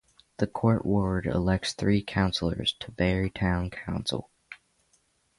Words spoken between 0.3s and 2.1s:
The Court ward elects three